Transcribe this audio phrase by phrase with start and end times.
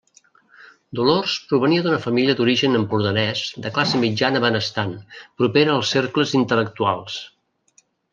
[0.99, 4.97] Dolors provenia d'una família d'origen empordanès de classe mitjana benestant,
[5.43, 7.19] propera als cercles intel·lectuals.